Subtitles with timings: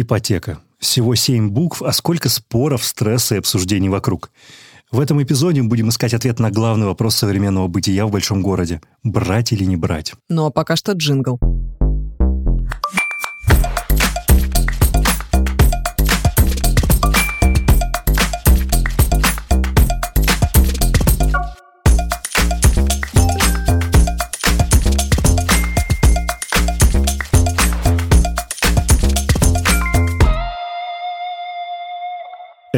[0.00, 0.60] Ипотека.
[0.78, 4.30] Всего семь букв, а сколько споров, стресса и обсуждений вокруг.
[4.90, 8.80] В этом эпизоде мы будем искать ответ на главный вопрос современного бытия в большом городе.
[9.04, 10.14] Брать или не брать?
[10.28, 11.38] Ну а пока что джингл.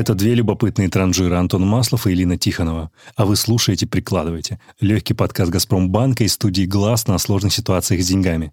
[0.03, 2.91] Это две любопытные транжиры Антон Маслов и Елена Тихонова.
[3.15, 4.59] А вы слушаете, прикладываете.
[4.81, 8.53] Легкий подкаст «Газпромбанка» из студии «Глаз» на сложных ситуациях с деньгами.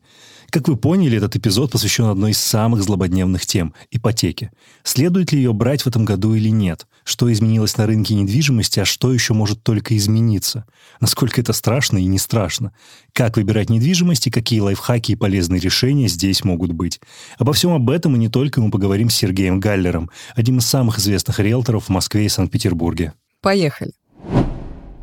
[0.51, 4.51] Как вы поняли, этот эпизод посвящен одной из самых злободневных тем– ипотеке.
[4.83, 6.87] Следует ли ее брать в этом году или нет?
[7.03, 10.65] Что изменилось на рынке недвижимости, а что еще может только измениться?
[10.99, 12.71] Насколько это страшно и не страшно?
[13.13, 16.99] Как выбирать недвижимость и какие лайфхаки и полезные решения здесь могут быть?
[17.37, 20.97] Обо всем об этом и не только мы поговорим с Сергеем Галлером, одним из самых
[20.99, 23.13] известных риэлторов в Москве и Санкт-Петербурге.
[23.41, 23.91] Поехали.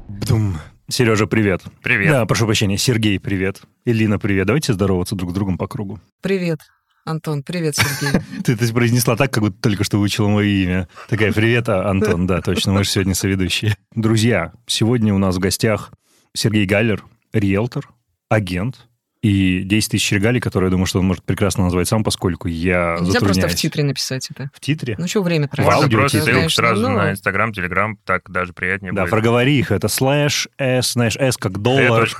[0.09, 0.59] Бдум.
[0.89, 1.62] Сережа, привет.
[1.83, 2.12] Привет.
[2.12, 2.79] Да, прошу прощения.
[2.79, 3.62] Сергей, привет.
[3.84, 4.47] Элина, привет.
[4.47, 5.98] Давайте здороваться друг с другом по кругу.
[6.23, 6.61] Привет,
[7.05, 7.42] Антон.
[7.42, 8.20] Привет, Сергей.
[8.45, 10.89] Ты это произнесла так, как будто только что выучила мое имя.
[11.09, 12.29] Такая, привет, а, Антон.
[12.29, 13.77] Да, точно, мы же сегодня соведущие.
[13.97, 15.91] Друзья, сегодня у нас в гостях
[16.34, 17.89] Сергей Галлер, риэлтор,
[18.29, 18.87] агент,
[19.27, 22.93] и 10 тысяч регалий, которые я думаю, что он может прекрасно назвать сам, поскольку я
[22.93, 23.39] Нельзя затрудняюсь.
[23.39, 24.51] просто в титре написать это.
[24.55, 24.95] В титре?
[24.99, 25.65] Ну что время тратить?
[25.65, 29.11] Можно аудио просто ссылку Знаешь, сразу ну, на Инстаграм, Телеграм, так даже приятнее Да, будет.
[29.11, 29.73] проговори их.
[29.73, 32.09] Это слэш S, знаешь, S как доллар.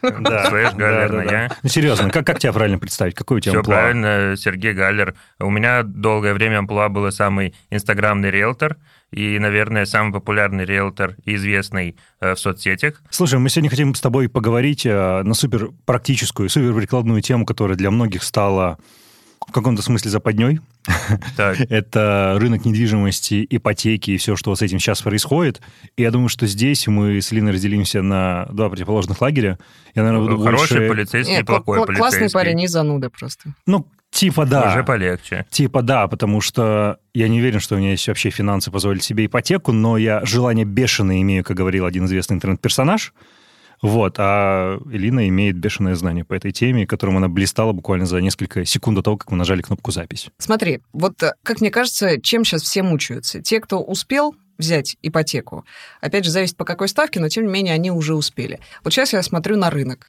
[0.00, 1.42] Да, слэш да, Галлер да, на да.
[1.42, 1.56] я.
[1.62, 3.14] Ну, серьезно, как, как тебя правильно представить?
[3.14, 5.14] Какой у тебя Все правильно, Сергей Галлер.
[5.40, 8.78] У меня долгое время амплуа был самый инстаграмный риэлтор
[9.10, 13.02] и, наверное, самый популярный риэлтор и известный э, в соцсетях.
[13.10, 17.76] Слушай, мы сегодня хотим с тобой поговорить э, на супер практическую, супер прикладную тему, которая
[17.76, 18.78] для многих стала
[19.46, 20.60] в каком-то смысле западней.
[21.36, 25.62] Так, Это рынок недвижимости, ипотеки и все, что с этим сейчас происходит.
[25.96, 29.58] И я думаю, что здесь мы с Линой разделимся на два противоположных лагеря.
[29.94, 30.88] Я, наверное, буду хороший больше...
[30.88, 32.34] полицейский Не, и плохой кла- классный полицейский.
[32.34, 33.54] парень и зануда просто.
[33.64, 34.70] Ну, типа да.
[34.70, 35.46] Уже полегче.
[35.50, 39.26] Типа да, потому что я не уверен, что у меня есть вообще финансы позволить себе
[39.26, 43.12] ипотеку, но я желание бешеное имею, как говорил один известный интернет-персонаж.
[43.80, 48.64] Вот, а Элина имеет бешеное знание по этой теме, которым она блистала буквально за несколько
[48.64, 50.28] секунд до того, как мы нажали кнопку «Запись».
[50.38, 53.40] Смотри, вот э, как мне кажется, чем сейчас все мучаются?
[53.40, 55.64] Те, кто успел взять ипотеку,
[56.00, 58.58] опять же, зависит по какой ставке, но тем не менее они уже успели.
[58.82, 60.08] Вот сейчас я смотрю на рынок.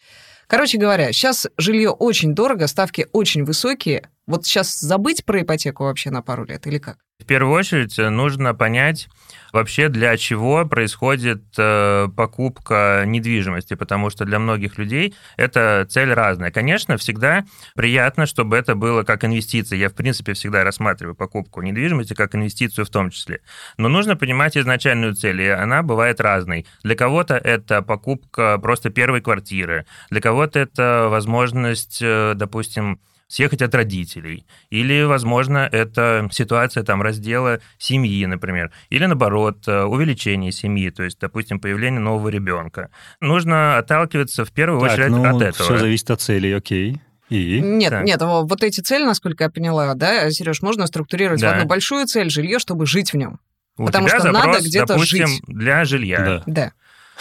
[0.49, 4.09] Короче говоря, сейчас жилье очень дорого, ставки очень высокие.
[4.29, 6.97] Вот сейчас забыть про ипотеку вообще на пару лет или как?
[7.19, 9.09] В первую очередь э, нужно понять
[9.51, 16.51] вообще, для чего происходит э, покупка недвижимости, потому что для многих людей это цель разная.
[16.51, 17.43] Конечно, всегда
[17.75, 19.79] приятно, чтобы это было как инвестиция.
[19.79, 23.41] Я, в принципе, всегда рассматриваю покупку недвижимости как инвестицию в том числе.
[23.77, 26.67] Но нужно понимать изначальную цель, и она бывает разной.
[26.83, 33.73] Для кого-то это покупка просто первой квартиры, для кого-то это возможность, э, допустим, съехать от
[33.73, 34.45] родителей.
[34.69, 38.71] Или, возможно, это ситуация там раздела семьи, например.
[38.89, 42.89] Или, наоборот, э, увеличение семьи, то есть, допустим, появление нового ребенка.
[43.21, 45.63] Нужно отталкиваться в первую Так, очередь ну, от этого.
[45.69, 46.97] все зависит от цели, окей.
[47.29, 47.61] И?
[47.61, 48.03] Нет, Так.
[48.05, 51.51] нет, во- вот эти цели, насколько я поняла, да, Сереж, можно структурировать Да.
[51.51, 53.39] в одну большую цель жилье, чтобы жить в нем.
[53.77, 55.41] У потому тебя что надо запрос, где-то допустим, жить.
[55.47, 56.19] для жилья.
[56.25, 56.43] Да.
[56.47, 56.71] Да.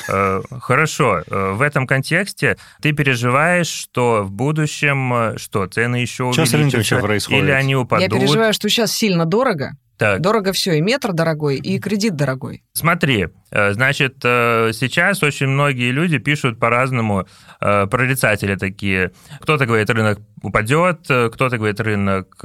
[0.08, 1.22] Э, Хорошо.
[1.26, 6.52] Э, В этом контексте ты переживаешь, что в будущем, э, что цены еще Что с
[6.52, 8.12] рынком увеличатся, или они упадут.
[8.12, 9.72] Я переживаю, что сейчас сильно дорого.
[9.98, 10.20] Так.
[10.20, 12.62] Дорого все, и метр дорогой, и кредит дорогой.
[12.78, 17.26] Смотри, э, значит, э, сейчас очень многие люди пишут по-разному,
[17.60, 19.10] э, прорицатели такие.
[19.40, 22.36] Кто-то говорит, рынок упадет, кто-то говорит, рынок,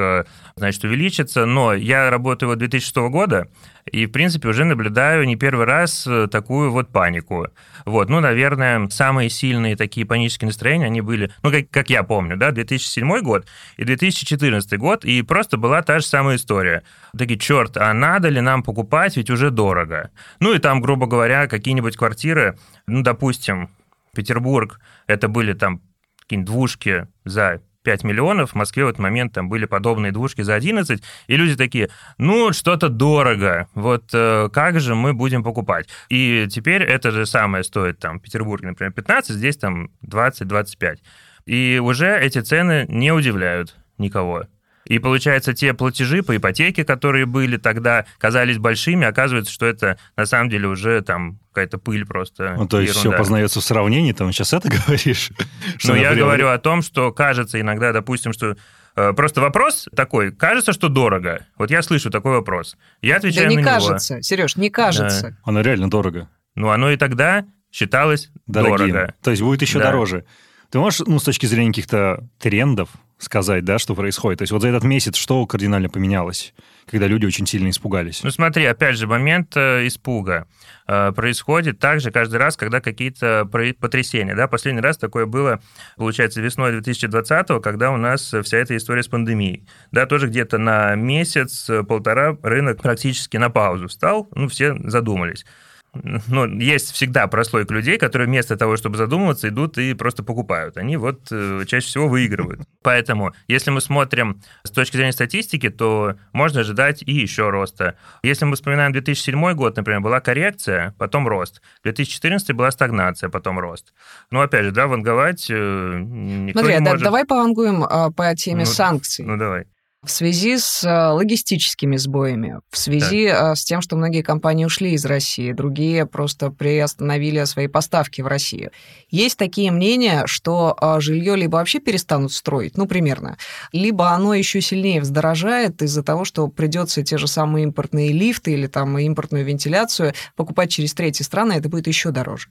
[0.55, 3.49] значит, увеличится, но я работаю вот 2006 года,
[3.85, 7.49] и, в принципе, уже наблюдаю не первый раз такую вот панику.
[7.85, 12.35] Вот, ну, наверное, самые сильные такие панические настроения, они были, ну, как, как я помню,
[12.35, 13.45] да, 2007 год
[13.77, 16.81] и 2014 год, и просто была та же самая история.
[17.15, 20.09] Такие, черт, а надо ли нам покупать, ведь уже дорого.
[20.39, 23.69] Ну, и там, грубо говоря, какие-нибудь квартиры, ну, допустим,
[24.15, 25.81] Петербург, это были там
[26.19, 30.55] какие-нибудь двушки за 5 миллионов, в Москве в этот момент там были подобные двушки за
[30.55, 35.87] 11, и люди такие, ну, что-то дорого, вот э, как же мы будем покупать?
[36.09, 40.99] И теперь это же самое стоит там в Петербурге, например, 15, здесь там 20-25.
[41.45, 44.45] И уже эти цены не удивляют никого.
[44.85, 50.25] И получается, те платежи по ипотеке, которые были тогда, казались большими, оказывается, что это на
[50.25, 52.55] самом деле уже там какая-то пыль просто.
[52.57, 53.17] Ну, то есть все ерунда.
[53.17, 55.31] познается в сравнении, там сейчас это говоришь?
[55.77, 58.55] Что, Но я например, говорю о том, что кажется иногда, допустим, что
[58.95, 61.45] Э, просто вопрос такой, кажется, что дорого.
[61.57, 62.77] Вот я слышу такой вопрос.
[63.01, 64.21] Я отвечаю да не на кажется, него.
[64.21, 65.31] Сереж, не кажется.
[65.31, 65.37] Да.
[65.43, 66.29] Оно реально дорого.
[66.55, 68.91] Ну, оно и тогда считалось Дорогим.
[68.91, 69.13] дорого.
[69.23, 69.85] То есть будет еще да.
[69.85, 70.25] дороже.
[70.69, 72.89] Ты можешь, ну, с точки зрения каких-то трендов
[73.23, 74.39] сказать, да, что происходит?
[74.39, 76.53] То есть вот за этот месяц что кардинально поменялось?
[76.85, 78.23] когда люди очень сильно испугались.
[78.23, 80.47] Ну смотри, опять же, момент э, испуга
[80.87, 83.49] э, происходит также каждый раз, когда какие-то
[83.79, 84.35] потрясения.
[84.35, 84.47] Да?
[84.47, 85.61] Последний раз такое было,
[85.97, 89.67] получается, весной 2020 когда у нас вся эта история с пандемией.
[89.91, 95.45] Да, тоже где-то на месяц, полтора рынок практически на паузу стал, ну, все задумались
[95.93, 100.77] ну, есть всегда прослойка людей, которые вместо того, чтобы задумываться, идут и просто покупают.
[100.77, 102.61] Они вот э, чаще всего выигрывают.
[102.81, 107.95] Поэтому, если мы смотрим с точки зрения статистики, то можно ожидать и еще роста.
[108.23, 111.61] Если мы вспоминаем 2007 год, например, была коррекция, потом рост.
[111.83, 113.93] 2014 была стагнация, потом рост.
[114.31, 117.03] Ну, опять же, да, ванговать э, никто Смотри, не да, может.
[117.03, 119.25] давай повангуем а, по теме ну, санкций.
[119.25, 119.67] Ну, давай
[120.03, 123.53] в связи с э, логистическими сбоями, в связи так.
[123.53, 128.27] Э, с тем, что многие компании ушли из России, другие просто приостановили свои поставки в
[128.27, 128.71] Россию.
[129.09, 133.37] Есть такие мнения, что э, жилье либо вообще перестанут строить, ну, примерно,
[133.71, 138.67] либо оно еще сильнее вздорожает из-за того, что придется те же самые импортные лифты или
[138.67, 142.49] там импортную вентиляцию покупать через третьи страны, это будет еще дороже.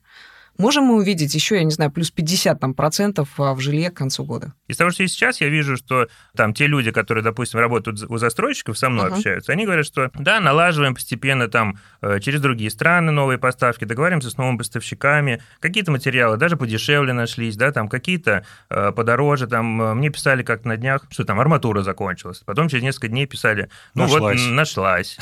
[0.59, 3.95] Можем мы увидеть еще, я не знаю, плюс 50 там, процентов а, в жилье к
[3.95, 4.53] концу года?
[4.69, 8.19] Из того, что есть сейчас, я вижу, что там те люди, которые, допустим, работают у
[8.19, 9.17] застройщиков, со мной uh-huh.
[9.17, 14.31] общаются, они говорят, что да, налаживаем постепенно там э, через другие страны новые поставки, договариваемся
[14.31, 19.95] с новыми поставщиками, какие-то материалы даже подешевле нашлись, да, там какие-то э, подороже, там э,
[19.95, 24.03] мне писали как на днях, что там арматура закончилась, потом через несколько дней писали, ну
[24.03, 24.43] нашлась.
[24.43, 25.19] вот нашлась.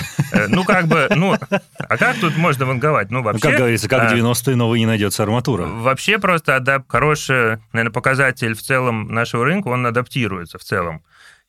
[0.49, 1.37] Ну как бы, ну,
[1.79, 3.11] а как тут можно ванговать?
[3.11, 3.49] Ну вообще...
[3.49, 5.67] Как говорится, как 90-е новые не найдется арматура.
[5.67, 6.89] Вообще просто адап...
[6.89, 11.03] хороший, наверное, показатель в целом нашего рынка, он адаптируется в целом.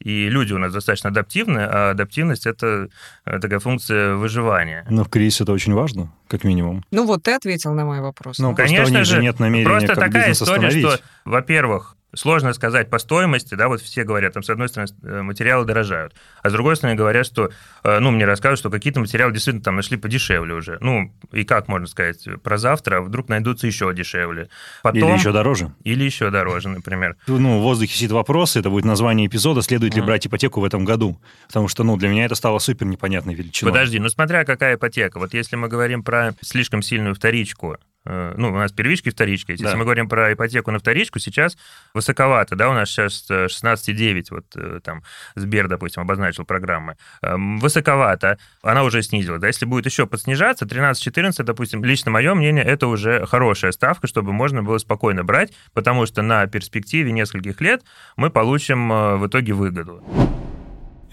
[0.03, 2.89] И люди у нас достаточно адаптивны, а адаптивность– это
[3.25, 4.85] э, такая функция выживания.
[4.89, 6.83] Но в кризисе это очень важно, как минимум.
[6.89, 8.39] Ну вот ты ответил на мой вопрос.
[8.39, 13.67] Ну, конечно же, нет намерения просто такая история, что, во-первых, Сложно сказать по стоимости, да,
[13.67, 16.13] вот все говорят, там, с одной стороны, э, материалы дорожают,
[16.43, 17.51] а с другой стороны, говорят, что,
[17.83, 20.77] э, ну, мне рассказывают, что какие-то материалы действительно там нашли подешевле уже.
[20.81, 24.49] Ну, и как можно сказать, про завтра вдруг найдутся еще дешевле.
[24.83, 25.09] Потом...
[25.09, 25.73] Или еще дороже.
[25.83, 27.15] Или еще дороже, например.
[27.27, 30.83] Ну, в воздухе сидит вопрос, это будет название эпизода, следует ли брать ипотеку в этом
[30.83, 31.19] году.
[31.47, 33.71] Потому что, ну, для меня это стало супер непонятной величиной.
[33.71, 35.17] Подожди, ну, смотря какая ипотека.
[35.17, 39.51] Вот если мы говорим про слишком сильную вторичку, ну, у нас первичка и вторичка.
[39.51, 39.75] Если да.
[39.75, 41.57] мы говорим про ипотеку на вторичку, сейчас
[41.93, 45.03] высоковато, да, у нас сейчас 16,9, э, вот э, там
[45.35, 46.97] Сбер, допустим, обозначил программы.
[47.21, 52.63] Эм, высоковато, она уже снизила, да, если будет еще подснижаться, 13-14, допустим, лично мое мнение,
[52.63, 57.83] это уже хорошая ставка, чтобы можно было спокойно брать, потому что на перспективе нескольких лет
[58.15, 60.03] мы получим в итоге выгоду.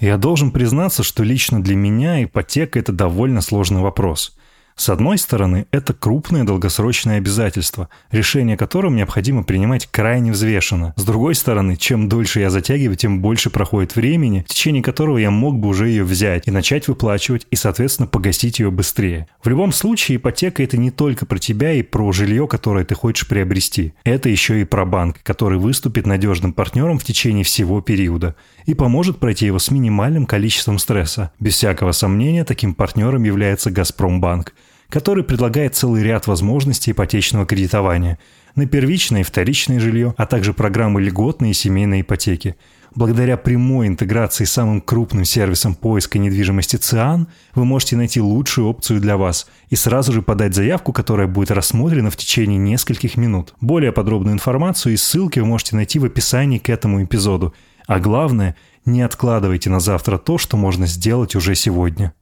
[0.01, 4.39] Я должен признаться, что лично для меня ипотека– это довольно сложный вопрос–
[4.79, 10.95] с одной стороны, это крупное долгосрочное обязательство, решение которым необходимо принимать крайне взвешенно.
[10.97, 15.33] С другой стороны, чем дольше я затягиваю, тем больше проходит времени, в течение которого я
[15.33, 19.27] мог бы уже ее взять и начать выплачивать, и, соответственно, погасить ее быстрее.
[19.43, 23.27] В любом случае, ипотека– это не только про тебя и про жилье, которое ты хочешь
[23.27, 23.95] приобрести.
[24.05, 29.19] Это еще и про банк, который выступит надежным партнером в течение всего периода и поможет
[29.19, 31.33] пройти его с минимальным количеством стресса.
[31.41, 34.55] Без всякого сомнения, таким партнером является «Газпромбанк»,
[34.89, 38.19] который предлагает целый ряд возможностей ипотечного кредитования
[38.55, 42.57] на первичное и вторичное жилье, а также программы льготной и семейной ипотеки.
[42.95, 49.01] Благодаря прямой интеграции с самым крупным сервисом поиска недвижимости ЦИАН вы можете найти лучшую опцию
[49.01, 53.55] для вас и сразу же подать заявку, которая будет рассмотрена в течение нескольких минут.
[53.61, 57.55] Более подробную информацию и ссылки вы можете найти в описании к этому эпизоду.
[57.87, 62.15] А главное, не откладывайте на завтра то, что можно сделать уже сегодня.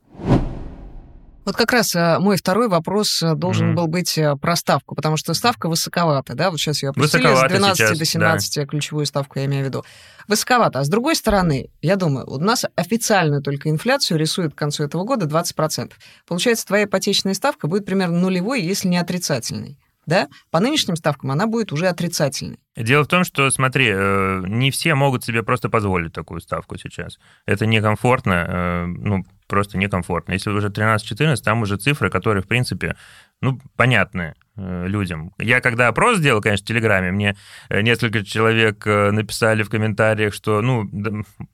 [1.47, 3.75] Вот как раз э, мой второй вопрос э, должен mm-hmm.
[3.75, 7.49] был быть э, про ставку, потому что ставка высоковата, да, вот сейчас ее опустили с
[7.49, 8.67] 12 сейчас, до 17, да.
[8.67, 9.85] ключевую ставку я имею в виду.
[10.26, 10.81] Высоковато.
[10.81, 15.05] А с другой стороны, я думаю, у нас официальную только инфляцию рисует к концу этого
[15.05, 15.93] года 20%.
[16.26, 21.49] Получается, твоя ипотечная ставка будет примерно нулевой, если не отрицательной да, по нынешним ставкам она
[21.49, 22.61] будет уже отрицательной.
[22.76, 27.19] Дело в том, что, смотри, не все могут себе просто позволить такую ставку сейчас.
[27.45, 30.33] Это некомфортно, ну, просто некомфортно.
[30.33, 32.97] Если уже 13-14, там уже цифры, которые, в принципе,
[33.41, 35.33] ну, понятны э, людям.
[35.38, 37.37] Я когда опрос сделал, конечно, в Телеграме, мне
[37.69, 40.91] э, несколько человек э, написали в комментариях, что, ну,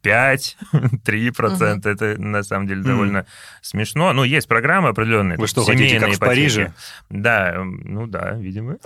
[0.03, 0.57] 5,
[1.05, 1.97] 3 процента, угу.
[1.97, 3.27] это на самом деле довольно mm.
[3.63, 4.13] смешно.
[4.13, 5.39] Ну, есть программы определенные.
[5.39, 6.73] Вы что, хотите, как в Париже?
[7.11, 8.79] Да, ну да, видимо.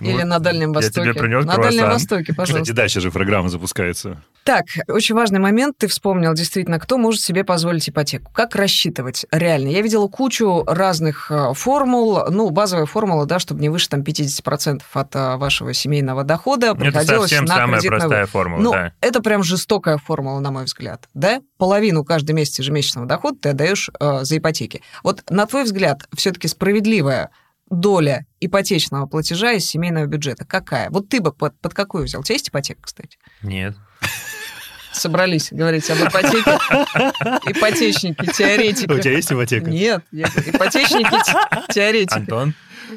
[0.00, 1.08] Или на Дальнем Востоке.
[1.08, 1.76] Я тебе принес На круассан.
[1.76, 2.62] Дальнем Востоке, пожалуйста.
[2.62, 4.22] Кстати, дальше же программа запускается.
[4.44, 8.30] Так, очень важный момент, ты вспомнил действительно, кто может себе позволить ипотеку.
[8.32, 9.68] Как рассчитывать реально?
[9.68, 12.20] Я видела кучу разных э, формул.
[12.30, 16.74] Ну, базовая формула, да, чтобы не выше там 50% от э, вашего семейного дохода Ну,
[16.74, 18.92] Это приходилось совсем на самая простая формула, Ну, да.
[19.00, 21.40] это прям жестокая формула, на мой взгляд, да?
[21.58, 24.82] Половину каждый месяц ежемесячного дохода ты отдаешь э, за ипотеки.
[25.02, 27.30] Вот на твой взгляд, все-таки справедливая
[27.70, 30.90] доля ипотечного платежа из семейного бюджета какая?
[30.90, 32.20] Вот ты бы под, под какую взял?
[32.20, 33.18] У тебя есть ипотека, кстати?
[33.42, 33.76] Нет.
[34.92, 36.58] Собрались говорить об ипотеке.
[37.50, 38.90] Ипотечники, теоретики.
[38.90, 39.70] У тебя есть ипотека?
[39.70, 42.14] Нет, ипотечники, те- теоретики.
[42.18, 42.54] Антон?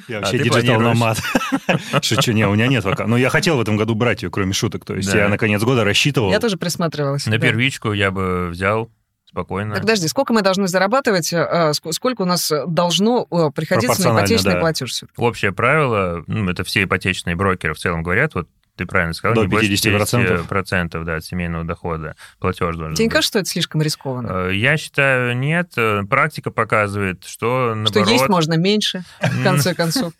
[0.07, 1.17] Я А вообще ты digital nomad.
[2.03, 3.07] Шучу, не, у меня нет пока.
[3.07, 4.85] Но я хотел в этом году брать ее, кроме шуток.
[4.85, 5.17] То есть Да.
[5.17, 6.31] я на конец года рассчитывал.
[6.31, 7.25] Я тоже присматривалась.
[7.25, 7.47] На да.
[7.47, 8.91] первичку я бы взял
[9.29, 9.73] спокойно.
[9.75, 11.37] Так подожди, сколько мы должны зарабатывать, э,
[11.71, 14.59] ск- сколько у нас должно э, приходиться на ипотечный да.
[14.59, 14.91] платеж?
[14.91, 15.21] всё-таки?
[15.21, 19.41] Общее правило, ну, это все ипотечные брокеры в целом говорят, вот ты правильно сказал, До
[19.41, 20.47] не больше 50%.
[20.47, 24.47] 50% да, от семейного дохода платеж должен Тебе не кажется, что это слишком рискованно?
[24.49, 25.73] Э, Я считаю, нет.
[25.75, 28.09] Э, Практика показывает, что Что наоборот...
[28.09, 30.13] есть можно меньше, в конце концов.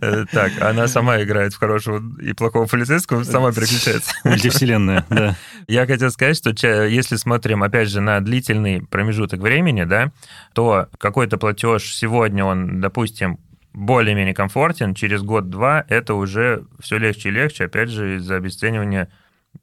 [0.00, 4.12] Э, Так, она сама играет в хорошего и плохого полицейского, сама переключается.
[4.24, 5.36] Мультивселенная, да.
[5.68, 6.50] Я хотел сказать, что
[6.86, 10.12] если смотрим, опять же, на длительный промежуток времени, да,
[10.54, 13.38] то какой-то платеж сегодня, он, допустим,
[13.72, 19.08] более-менее комфортен, через год-два это уже все легче и легче, опять же, из-за обесценивания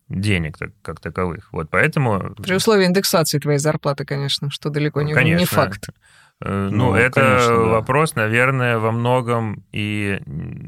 [0.07, 1.49] денег так- как таковых.
[1.51, 2.35] Вот поэтому...
[2.41, 5.39] При условии индексации твоей зарплаты, конечно, что далеко не, Конечно.
[5.39, 5.89] не факт.
[6.43, 7.55] Э, Ну, Ну, это конечно, да.
[7.63, 10.19] вопрос, наверное, во многом и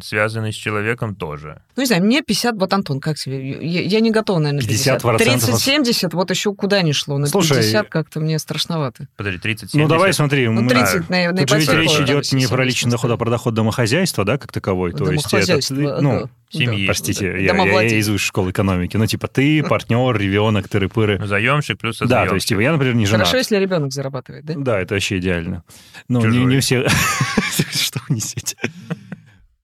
[0.04, 1.62] связанный с человеком тоже.
[1.75, 3.58] Ну, не знаю, мне 50, вот Антон, как тебе?
[3.66, 5.01] Я, я не готова, наверное, 50.
[5.04, 5.18] 50%.
[5.18, 7.18] 30-70, вот еще куда ни шло.
[7.18, 9.08] На Слушай, 50 как-то мне страшновато.
[9.18, 10.16] Подожди, 30 Ну, давай 70.
[10.18, 10.48] смотри.
[10.48, 12.92] Ну, мы- 30 на, на Тут же ведь речь да, идет не 70 про личный
[12.92, 14.92] доход, а про доход домохозяйства, да, как таковой.
[14.92, 15.75] То есть это, Домохозяйство,
[16.53, 16.65] ну, да.
[16.72, 16.86] семьи.
[16.86, 18.98] простите, я, я- я из высшей школы экономики.
[18.98, 21.25] Ну, типа, ты, партнер, ребенок, тыры-пыры.
[21.25, 22.29] Заемщик плюс Да, заемщик.
[22.29, 23.27] то есть, типа, я, например, не женат.
[23.27, 24.53] Хорошо, если ребенок зарабатывает, да?
[24.58, 25.63] Да, это вообще идеально.
[26.08, 26.88] Ну, не, не все...
[27.72, 28.55] Что вы несете?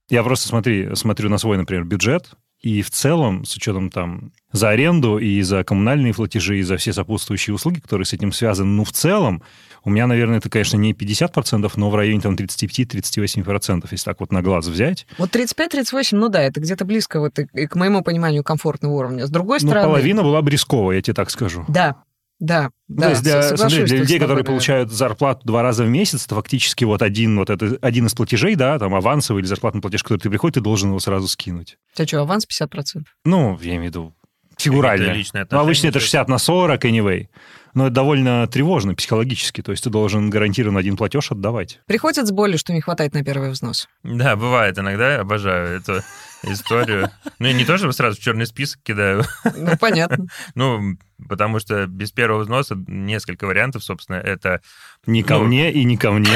[0.10, 4.70] Я просто смотри, смотрю на свой, например, бюджет, и в целом, с учетом там за
[4.70, 8.84] аренду и за коммунальные платежи, и за все сопутствующие услуги, которые с этим связаны, ну,
[8.84, 9.44] в целом,
[9.88, 14.34] у меня, наверное, это, конечно, не 50%, но в районе там 35-38%, если так вот
[14.34, 15.08] на глаз взять.
[15.18, 19.26] Вот 35-38, ну да, это где-то близко вот и, и к моему пониманию комфортного уровня.
[19.26, 19.88] С другой Ну, стороны...
[19.88, 21.64] половина была бы рисковая, я тебе так скажу.
[21.70, 21.96] Да,
[22.38, 23.04] да, Ну, да.
[23.04, 24.48] то есть для, смотри, для людей, которые да.
[24.52, 28.56] получают зарплату два раза в месяц, это фактически вот один, вот это, один из платежей,
[28.56, 31.78] да, там авансовый или зарплатный платеж, который ты приходит, ты должен его сразу скинуть.
[31.94, 33.06] У тебя что, аванс 50%?
[33.24, 34.14] Ну, я имею в виду
[34.58, 35.06] фигурально.
[35.06, 36.08] Какие-то личные Ну, обычно это то есть.
[36.08, 37.28] 60 на 40, anyway.
[37.74, 39.62] Но это довольно тревожно психологически.
[39.62, 41.80] То есть ты должен гарантированно один платеж отдавать.
[41.86, 43.88] Приходит с болью, что не хватает на первый взнос.
[44.04, 46.02] Да, бывает иногда, обожаю эту
[46.44, 47.10] историю.
[47.40, 49.24] Ну, и не то, чтобы сразу в черный список кидаю,
[49.56, 50.26] Ну, понятно.
[50.56, 54.62] ну, потому что без первого взноса несколько вариантов, собственно, это...
[55.06, 55.46] Не ко Ну.
[55.46, 56.30] мне и не ко мне.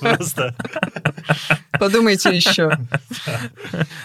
[0.00, 0.54] Просто.
[1.78, 2.68] Подумайте еще.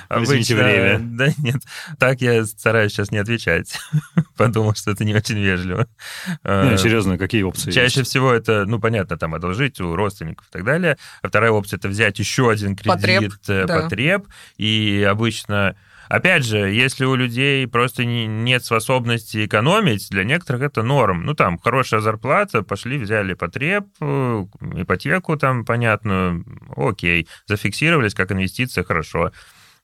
[0.10, 1.00] Возьмите обычно- время.
[1.01, 1.62] Да нет,
[2.00, 3.77] так я стараюсь сейчас не отвечать.
[4.38, 5.88] Подумал, что это не очень вежливо.
[6.44, 8.10] Не, Э, серьезно, какие опции Чаще есть?
[8.12, 10.98] всего это, ну, понятно, там одолжить у родственников и так далее.
[11.22, 13.82] А вторая опция это взять еще один кредит Потреб, э, да.
[13.82, 14.27] потреб.
[15.08, 15.75] Обычно,
[16.10, 21.25] опять же, если у людей просто не- нет способности экономить, для некоторых это норм.
[21.25, 28.84] Ну, там, хорошая зарплата, пошли, взяли потреб, э, ипотеку там, понятную, окей, зафиксировались как инвестиция,
[28.84, 29.32] хорошо.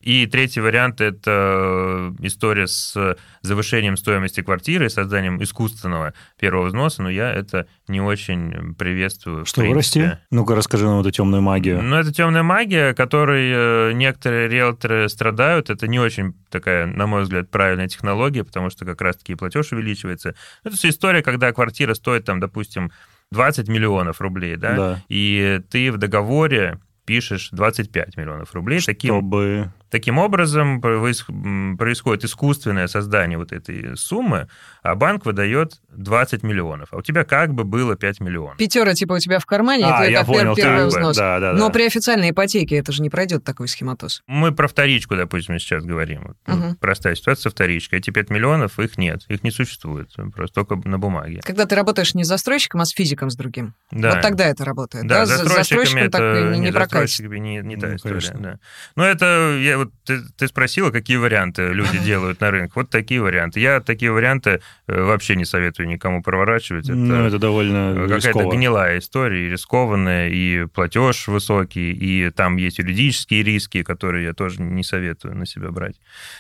[0.02, 7.10] И третий вариант– это история с завышением стоимости квартиры и созданием искусственного первого взноса, но
[7.10, 9.46] я это не очень приветствую.
[9.46, 10.18] Что, вырасти?
[10.32, 11.82] Ну-ка, расскажи нам эту темную магию.
[11.82, 15.70] Ну, это темная магия, которой э, некоторые риэлторы страдают.
[15.70, 20.34] Это не очень такая, на мой взгляд, правильная технология, потому что как раз-таки платеж увеличивается.
[20.64, 22.92] Это все история, когда квартира стоит, там, допустим,
[23.32, 25.04] 20 миллионов рублей, да, Да.
[25.10, 28.80] и ты в договоре пишешь 25 миллионов рублей.
[28.80, 28.94] Чтобы...
[28.96, 29.74] таким
[30.18, 34.48] образом проис- м, происходит искусственное создание вот этой суммы,
[34.84, 38.58] а банк выдает 20 миллионов, а у тебя как бы было 5 миллионов.
[38.58, 41.18] Пятера типа у тебя в кармане, А, это я как понял, первый как бы, взнос.
[41.18, 41.74] да, да, Но да.
[41.74, 44.22] при официальной ипотеке это же не пройдет такой схематоз.
[44.28, 46.36] Мы про вторичку, допустим, сейчас говорим.
[46.48, 46.76] Ну, Мгм.
[46.76, 48.00] Простая ситуация со вторичкой.
[48.00, 51.42] Эти 5 миллионов, их нет, их не существует, просто только на бумаге.
[51.44, 53.74] Когда ты работаешь не с застройщиком, а с физиком с другим.
[53.92, 54.12] Да.
[54.12, 55.08] Вот тогда это работает.
[55.08, 57.10] Да, С застройщиками застройщиком это так и не, не не прокатит.
[57.10, 58.20] застройщиками не, не та Ну, история.
[58.40, 58.60] Да.
[58.96, 62.72] Но это я вот ты, ты спросила, какие варианты люди делают на рынке.
[62.76, 63.60] Вот такие варианты.
[63.60, 66.86] Я такие варианты э, вообще не советую никому проворачивать.
[66.86, 68.54] Это, ну, это довольно Какая-то рисково.
[68.54, 74.62] гнилая история, и рискованная, и платеж высокий, и там есть юридические риски, которые я тоже
[74.62, 75.96] не советую на себя брать.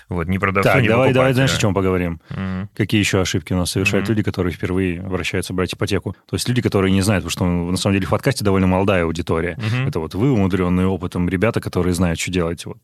[0.09, 2.21] Вот, не продавцу, так, не давай, давай, знаешь, о чем поговорим?
[2.29, 2.69] Мгм.
[2.75, 4.15] Какие еще ошибки у нас совершают Мгм.
[4.15, 6.15] люди, которые впервые обращаются брать ипотеку?
[6.29, 9.03] То есть люди, которые не знают, потому что на самом деле в подкасте довольно молодая
[9.03, 9.57] аудитория.
[9.57, 9.87] Мгм.
[9.87, 12.65] Это вот вы, умудренные опытом, ребята, которые знают, что делать.
[12.65, 12.77] Вот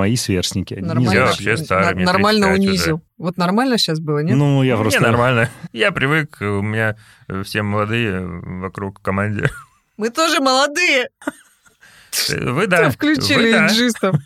[0.00, 0.72] мои сверстники.
[0.72, 2.70] они не Нормально, Я вообще старый, мне нормально 35 уже.
[2.70, 3.02] унизил.
[3.18, 4.34] Вот нормально сейчас было, нет?
[4.34, 5.02] Ну, я Мне просто...
[5.02, 5.50] нормально.
[5.72, 6.96] Я привык, у меня
[7.28, 9.50] э, все молодые вокруг в команде.
[9.98, 11.10] Мы тоже молодые.
[12.30, 12.90] Э, Вы да.
[12.90, 13.66] Включили вы да.
[13.66, 14.16] иджистов.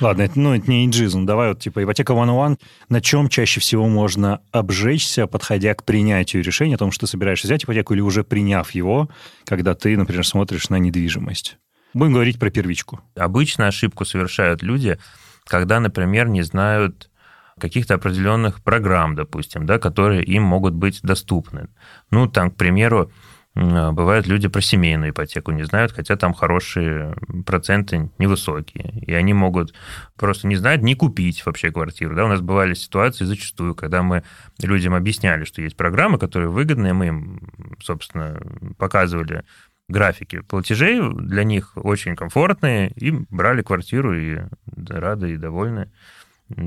[0.00, 1.24] Ладно, это, ну, это не иджизм.
[1.24, 2.58] Давай вот, типа, ипотека 101.
[2.90, 7.46] На чем чаще всего можно обжечься, подходя к принятию решения о том, что ты собираешься
[7.46, 9.08] взять ипотеку или уже приняв его,
[9.46, 11.56] когда ты, например, смотришь на недвижимость?
[11.94, 13.00] Будем говорить про первичку.
[13.16, 14.98] Обычно ошибку совершают люди,
[15.46, 17.10] когда, например, не знают
[17.58, 21.68] каких-то определенных программ, допустим, да, которые им могут быть доступны.
[22.10, 23.12] Ну, там, к примеру,
[23.54, 27.14] бывают люди про семейную ипотеку не знают, хотя там хорошие
[27.46, 29.72] проценты невысокие, и они могут
[30.16, 32.16] просто не знать, не купить вообще квартиру.
[32.16, 34.24] Да, у нас бывали ситуации зачастую, когда мы
[34.60, 38.42] людям объясняли, что есть программы, которые выгодные, мы им, собственно,
[38.76, 39.44] показывали
[39.88, 44.40] графики платежей для них очень комфортные, и брали квартиру и
[44.88, 45.90] рады и довольны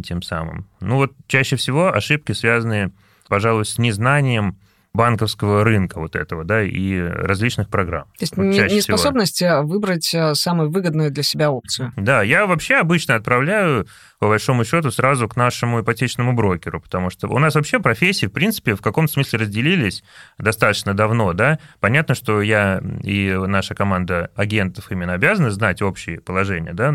[0.03, 0.67] тем самым.
[0.79, 2.91] Ну вот чаще всего ошибки связаны,
[3.27, 4.57] пожалуй, с незнанием
[4.98, 8.06] банковского рынка вот этого, да, и различных программ.
[8.18, 11.94] То есть Вот не- неспособность а, выбрать а, самую выгодную для себя опцию.
[11.96, 13.88] Да, я вообще обычно отправляю,
[14.20, 18.32] по большому счету, сразу к нашему ипотечному брокеру, потому что у нас вообще профессии, в
[18.32, 20.04] принципе, в каком-то смысле разделились
[20.39, 21.60] достаточно давно, да.
[21.80, 26.94] Понятно, что я и наша команда агентов именно обязаны знать общие положения, да,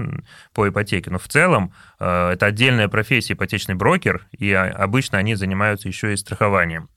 [0.52, 5.36] по ипотеке, но в целом э, это отдельная профессия ипотечный брокер, и а, обычно они
[5.36, 6.88] занимаются еще и страхованием.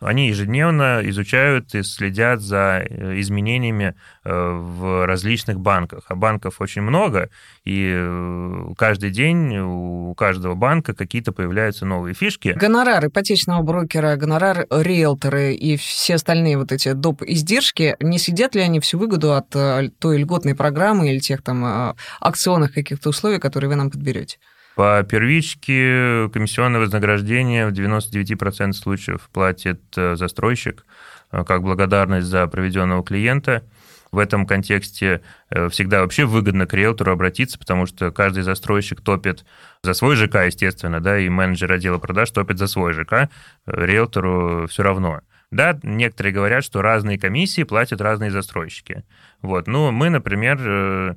[0.00, 6.04] Они ежедневно изучают и следят за э, изменениями э, в различных банках.
[6.08, 7.30] А банков очень много,
[7.64, 12.54] и э, каждый день у каждого банка какие-то появляются новые фишки.
[12.56, 17.22] Гонорар ипотечного брокера, гонорар риэлторы и все остальные вот эти доп.
[17.22, 22.72] издержки, не сидят ли они всю выгоду от той льготной программы или тех там акционных
[22.72, 24.38] каких-то условий, которые вы нам подберете?
[24.74, 30.84] По первичке комиссионное вознаграждение в 99% случаев платит э, застройщик
[31.30, 33.62] э, как благодарность за проведенного клиента.
[34.10, 39.44] В этом контексте э, всегда вообще выгодно к риэлтору обратиться, потому что каждый застройщик топит
[39.84, 43.28] за свой ЖК, естественно, да, и менеджер отдела продаж топит за свой ЖК,
[43.66, 45.20] риэлтору все равно.
[45.52, 49.04] Да, некоторые говорят, что разные комиссии платят разные застройщики.
[49.40, 49.68] Вот.
[49.68, 51.16] Ну, мы, например,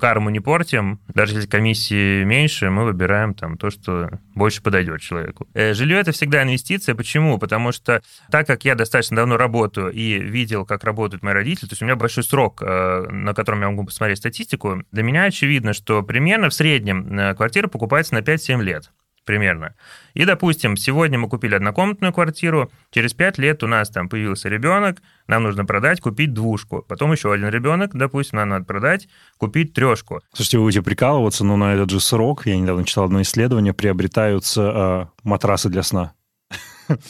[0.00, 1.00] карму не портим.
[1.08, 5.46] Даже если комиссии меньше, мы выбираем там то, что больше подойдет человеку.
[5.54, 6.94] Э, Жилье это всегда инвестиция.
[6.94, 7.38] Почему?
[7.38, 11.72] Потому что так как я достаточно давно работаю и видел, как работают мои родители, то
[11.72, 15.72] есть у меня большой срок, э, на котором я могу посмотреть статистику, для меня очевидно,
[15.72, 18.90] что примерно в среднем э, квартира покупается на 5-7 лет
[19.28, 19.74] примерно.
[20.14, 25.02] И, допустим, сегодня мы купили однокомнатную квартиру, через 5 лет у нас там появился ребенок,
[25.26, 26.82] нам нужно продать, купить двушку.
[26.88, 30.22] Потом еще один ребенок, допустим, нам надо продать, купить трешку.
[30.32, 34.62] Слушайте, вы будете прикалываться, но на этот же срок, я недавно читал одно исследование, приобретаются
[34.62, 36.14] э, матрасы для сна.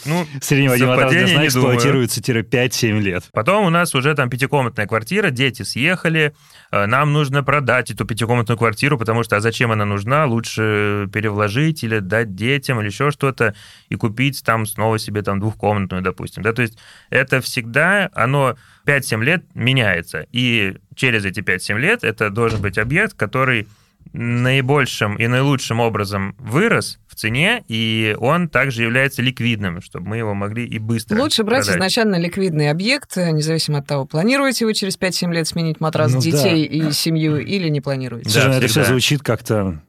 [0.05, 1.47] Ну, Среднего думаю.
[1.47, 3.23] эксплуатируется 5-7 лет.
[3.31, 6.33] Потом у нас уже там пятикомнатная квартира, дети съехали,
[6.71, 10.25] э, нам нужно продать эту пятикомнатную квартиру, потому что а зачем она нужна?
[10.25, 13.55] Лучше перевложить или дать детям или еще что-то
[13.89, 16.43] и купить там снова себе там двухкомнатную, допустим.
[16.43, 16.77] Да, то есть
[17.09, 20.25] это всегда, оно 5-7 лет меняется.
[20.31, 23.67] И через эти 5-7 лет это должен быть объект, который
[24.13, 30.33] наибольшим и наилучшим образом вырос в цене, и он также является ликвидным, чтобы мы его
[30.33, 31.77] могли и быстро Лучше брать продать.
[31.77, 36.21] изначально ликвидный объект, э, независимо от того, планируете вы через 5-7 лет сменить матрас Ну
[36.21, 38.25] детей и семью или не планируете.
[38.25, 39.81] Да, Слушай, ну это все звучит как-то...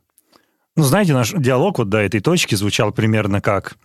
[0.77, 3.77] Ну, знаете, наш диалог вот до этой точки звучал примерно как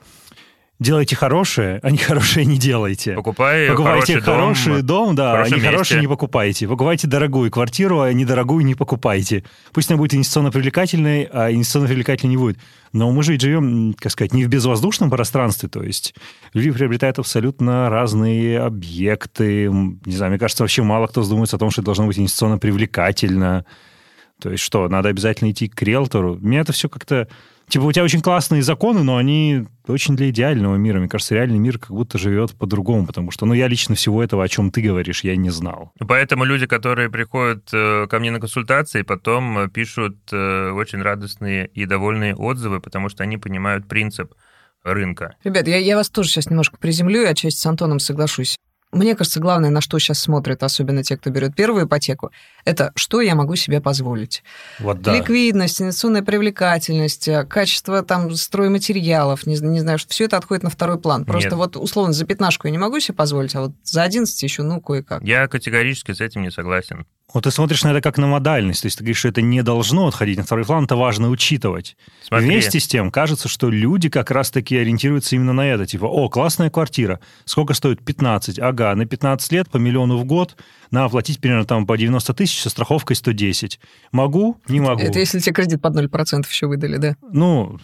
[0.80, 3.14] «делайте хорошее, а не хорошее не делайте».
[3.14, 6.02] Покупай Покупайте хороший дом, дом, да, а хорошем не хороший месте.
[6.02, 6.68] не покупайте.
[6.68, 9.44] Покупайте дорогую квартиру, а недорогую не покупайте.
[9.74, 12.58] Пусть она будет инвестиционно привлекательной, а инвестиционно привлекательной не будет.
[12.94, 16.16] Но мы же ведь живем, как сказать, не в безвоздушном пространстве, то есть
[16.54, 19.70] люди приобретают абсолютно разные объекты.
[19.70, 22.58] Не знаю, мне кажется, вообще мало кто задумывается о том, что это должно быть инвестиционно
[22.58, 23.66] привлекательно.
[24.42, 26.38] То есть что, надо обязательно идти к риэлтору?
[26.40, 27.28] Мне это все как-то...
[27.68, 31.00] Типа, у тебя очень классные законы, но они очень для идеального мира.
[31.00, 34.44] Мне кажется, реальный мир как будто живет по-другому, потому что, ну, я лично всего этого,
[34.44, 35.92] о чем ты говоришь, я не знал.
[35.98, 41.66] Поэтому люди, которые приходят э, ко мне на консультации, потом э, пишут э, очень радостные
[41.68, 44.36] и довольные отзывы, потому что они понимают принцип
[44.84, 45.36] рынка.
[45.44, 48.58] Ребят, я, я вас тоже сейчас немножко приземлю, я отчасти с Антоном соглашусь.
[48.92, 52.32] Мне кажется, главное, на что сейчас смотрят, особенно те, кто берет первую ипотеку,
[52.66, 54.44] это что я могу себе позволить.
[54.80, 55.16] Вот да.
[55.16, 60.70] Ликвидность, инвестиционная привлекательность, э, качество там стройматериалов, не, не знаю, что все это отходит на
[60.70, 61.26] второй план.
[61.26, 61.58] Просто Нет.
[61.58, 64.82] вот условно за пятнашку я не могу себе позволить, а вот за 11 еще ну
[64.82, 65.24] кое-как.
[65.24, 67.06] Я категорически с этим не согласен.
[67.36, 69.62] Вот ты смотришь на это как на модальность, то есть ты говоришь, что это не
[69.62, 71.98] должно отходить на второй план, это важно учитывать.
[72.24, 72.46] Смотри.
[72.46, 75.86] Вместе с тем, кажется, что люди как раз-таки ориентируются именно на это.
[75.86, 78.06] Типа, о, классная квартира, сколько стоит?
[78.06, 78.60] 15.
[78.60, 80.56] Ага, на 15 лет по миллиону в год,
[80.96, 83.80] надо оплатить примерно там по 90 тысяч со страховкой 110.
[84.12, 84.60] Могу?
[84.68, 85.02] Не могу.
[85.02, 87.16] Это если тебе кредит под 0% еще выдали, да?
[87.32, 87.78] Ну,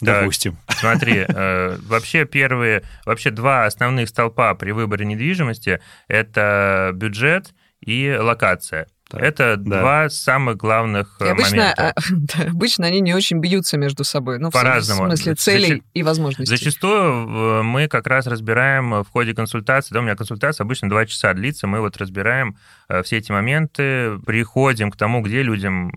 [0.00, 0.20] Да.
[0.20, 0.56] допустим.
[0.68, 8.86] Смотри, э, вообще первые, вообще два основных столпа при выборе недвижимости– это бюджет и локация.
[9.12, 9.80] Так, это да.
[9.80, 11.90] два самых главных И э, обычно, момента.
[11.90, 14.38] а, да, обычно они не очень бьются между собой.
[14.38, 15.06] Ну, в По-разному.
[15.06, 16.56] смысле целей Зачи- и возможностей.
[16.56, 21.34] Зачастую мы как раз разбираем в ходе консультации, да, у меня консультация обычно два часа
[21.34, 22.56] длится, мы вот разбираем
[22.88, 25.92] э, все эти моменты, приходим к тому, где людям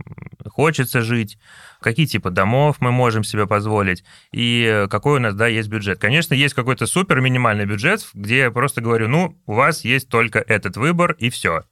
[0.45, 1.37] хочется жить,
[1.79, 5.99] какие типа домов мы можем себе позволить, и какой у нас, да, есть бюджет.
[5.99, 10.39] Конечно, есть какой-то супер минимальный бюджет, где я просто говорю, ну, у вас есть только
[10.39, 11.63] этот выбор, и все.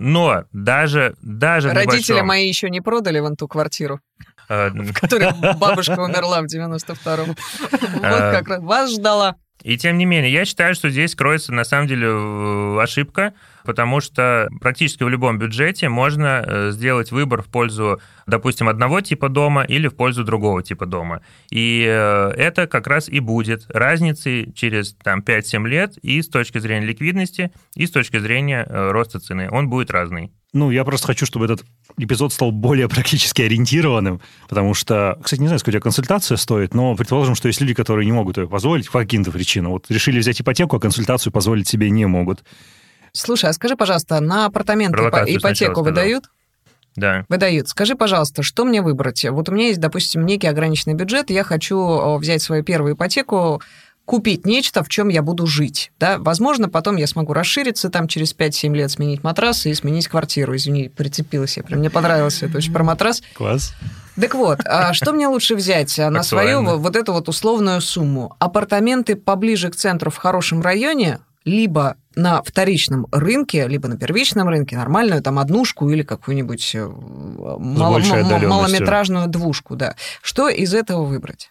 [0.00, 4.00] Но даже, даже Родители небольшом, мои еще не продали вон ту квартиру,
[4.48, 7.34] э, в которой бабушка умерла в 92-м.
[7.94, 8.32] Вот А.
[8.32, 8.62] как раз.
[8.62, 9.34] Вас ждала.
[9.62, 12.08] И тем не менее, я считаю, что здесь кроется на самом деле
[12.80, 19.00] ошибка, потому что практически в любом бюджете можно э, сделать выбор в пользу, допустим, одного
[19.00, 21.22] типа дома или в пользу другого типа дома.
[21.50, 26.58] И э, это как раз и будет разницей через там, 5-7 лет и с точки
[26.58, 29.48] зрения ликвидности, и с точки зрения э, роста цены.
[29.50, 30.32] Он будет разный.
[30.54, 31.64] Ну, я просто хочу, чтобы этот
[31.98, 36.72] эпизод стал более практически ориентированным, потому что, кстати, не знаю, сколько у тебя консультация стоит,
[36.74, 39.72] но предположим, что есть люди, которые не могут ее позволить по каким-то причинам.
[39.72, 42.44] Вот решили взять ипотеку, а консультацию позволить себе не могут.
[43.12, 46.24] Слушай, а скажи, пожалуйста, на апартаменты ипотеку сначала выдают?
[46.96, 47.26] Да.
[47.28, 47.68] Выдают.
[47.68, 49.24] Скажи, пожалуйста, что мне выбрать?
[49.24, 53.62] Вот у меня есть, допустим, некий ограниченный бюджет, я хочу взять свою первую ипотеку,
[54.08, 55.92] купить нечто, в чем я буду жить.
[56.00, 56.16] Да?
[56.16, 60.56] Возможно, потом я смогу расшириться, там через 5-7 лет сменить матрас и сменить квартиру.
[60.56, 61.62] Извини, прицепилась я.
[61.62, 63.22] Прям мне понравилось это очень про матрас.
[63.34, 63.74] Класс.
[64.18, 68.34] Так вот, а что мне лучше взять а, на свою вот эту вот условную сумму?
[68.38, 74.78] Апартаменты поближе к центру в хорошем районе, либо на вторичном рынке, либо на первичном рынке
[74.78, 79.96] нормальную там однушку или какую-нибудь э, мало- малометражную двушку, да.
[80.22, 81.50] Что из этого выбрать?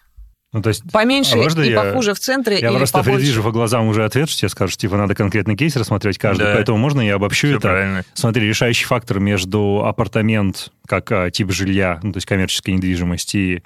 [0.52, 3.18] Ну, то есть Поменьше А и я- похуже в центре я или просто побольше?
[3.18, 6.54] предвижу по глазам уже ответ, что тебе скажешь, типа, надо конкретный кейс рассмотреть каждый, Да.
[6.54, 7.68] поэтому можно я обобщу Все это?
[7.68, 8.04] правильно.
[8.14, 13.62] Смотри, решающий фактор между апартамент как а, тип жилья, ну, то есть коммерческой недвижимости, и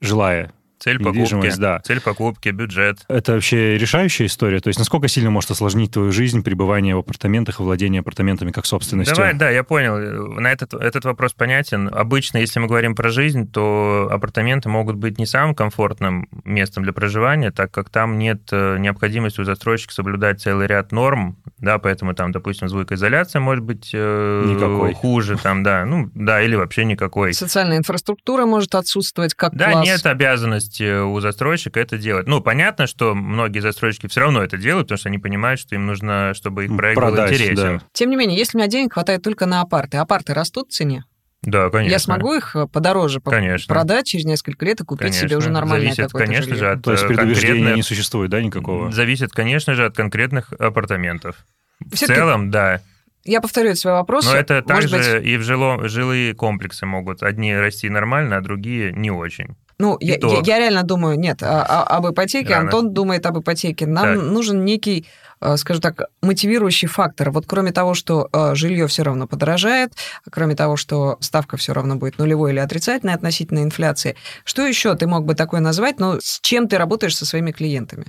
[0.00, 1.80] жилая Цель покупки, да.
[1.84, 2.98] цель покупки, бюджет.
[3.08, 4.60] Это вообще решающая история?
[4.60, 8.66] То есть насколько сильно может осложнить твою жизнь пребывание в апартаментах и владение апартаментами как
[8.66, 9.16] собственностью?
[9.16, 9.96] Давай, да, я понял.
[10.38, 11.88] На этот, этот вопрос понятен.
[11.92, 16.92] Обычно, если мы говорим про жизнь, то апартаменты могут быть не самым комфортным местом для
[16.92, 22.14] проживания, так как там нет э, необходимости у застройщика соблюдать целый ряд норм, да, поэтому
[22.14, 24.94] там, допустим, звукоизоляция может быть э, Никакой.
[24.94, 27.32] хуже, там, да, ну, да, или вообще никакой.
[27.34, 29.86] Социальная инфраструктура может отсутствовать как Да, класс.
[29.86, 32.26] нет обязанности у застройщика это делать.
[32.26, 35.86] Ну, понятно, что многие застройщики все равно это делают, потому что они понимают, что им
[35.86, 37.78] нужно, чтобы их проект был Продать, интересен.
[37.78, 37.84] да.
[37.92, 41.04] Тем не менее, если у меня денег хватает только на апарты, апарты растут в цене?
[41.42, 41.92] Да, конечно.
[41.92, 43.72] Я смогу их э, подороже по- Конечно.
[43.72, 45.28] продать через несколько лет и купить Конечно.
[45.28, 46.58] себе уже нормальное Зависит, какое-то конечно жилье?
[46.58, 48.90] же, от То есть э, предубеждения не существует, да, никакого?
[48.90, 51.36] Зависит, конечно же, от конкретных апартаментов.
[51.80, 52.80] В целом, да.
[53.24, 54.24] Я повторю свой вопрос.
[54.24, 57.22] Но это Может также быть, и в жило, жилые комплексы могут.
[57.22, 59.54] Одни расти нормально, а другие не очень.
[59.78, 62.64] Ну, я, я- я реально думаю, нет, а- а- об ипотеке, Рано.
[62.64, 63.86] Антон думает об ипотеке.
[63.86, 64.22] Нам Так.
[64.24, 65.06] нужен некий,
[65.40, 67.30] э, скажем так, мотивирующий фактор.
[67.30, 69.92] Вот кроме того, что э, жилье все равно подорожает,
[70.30, 75.06] кроме того, что ставка все равно будет нулевой или отрицательной относительно инфляции, что еще ты
[75.06, 78.06] мог бы такое назвать, ну, с чем ты работаешь со своими клиентами?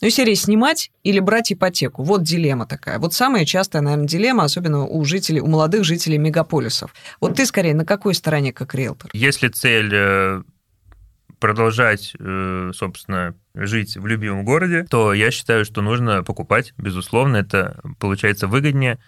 [0.00, 2.04] Ну, серии снимать или брать ипотеку.
[2.04, 3.00] Вот дилемма такая.
[3.00, 6.94] Вот самая частая, наверное, дилемма, особенно у жителей, у молодых жителей мегаполисов.
[7.20, 9.10] Вот ты скорее на какой стороне как риэлтор?
[9.12, 10.42] Если цель э,
[11.40, 17.80] продолжать, э, собственно, жить в любимом городе, то я считаю, что нужно покупать, безусловно, это
[17.98, 18.98] получается выгоднее.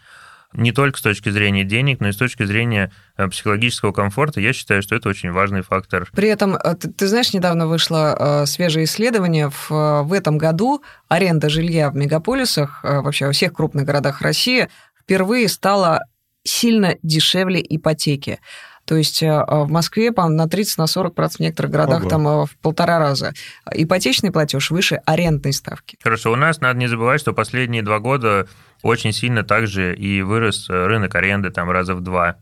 [0.53, 4.41] не только с точки зрения денег, но и с точки зрения э, психологического комфорта.
[4.41, 6.09] Я считаю, что это очень важный фактор.
[6.13, 9.49] При этом, э, ты, ты знаешь, недавно вышло свежее исследование.
[9.51, 14.69] В, в этом году аренда жилья в мегаполисах, вообще во всех крупных городах России,
[15.01, 16.01] впервые стала
[16.45, 18.41] сильно дешевле ипотеки.
[18.91, 22.09] То есть э, в Москве, на 30 на 40 процентов в некоторых городах Ого.
[22.09, 23.33] там э, в полтора раза.
[23.71, 25.97] Ипотечный платеж выше арендной ставки.
[26.03, 28.49] Хорошо, у нас надо не забывать, что последние два года
[28.83, 32.35] очень сильно также и вырос э, рынок аренды там раза в два.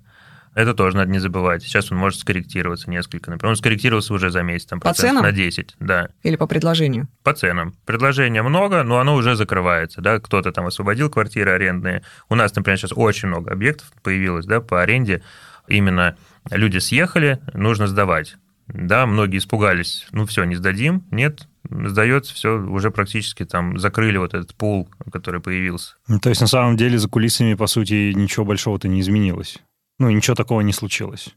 [0.55, 1.63] Это тоже надо не забывать.
[1.65, 3.31] Сейчас он может скорректироваться несколько.
[3.31, 5.25] Например, он скорректировался уже за месяц, там, По процентов ценам?
[5.25, 6.09] на 10, да.
[6.23, 7.09] Или по предложению.
[7.25, 7.75] По ценам.
[7.85, 12.05] Предложения много, но оно уже закрывается, да, кто-то там освободил квартиры арендные.
[12.31, 15.23] У нас, например, сейчас очень много объектов появилось, да, по аренде.
[15.69, 16.17] Именно
[16.51, 18.37] люди съехали, нужно сдавать.
[18.69, 21.05] Да, многие испугались, ну все, не сдадим.
[21.11, 25.95] Нет, сдается все, уже практически там закрыли вот этот пул, который появился.
[26.07, 29.59] Ну, То есть, на самом деле, за кулисами, по сути, ничего большого-то не изменилось.
[29.99, 31.31] Ну, ничего такого не случилось.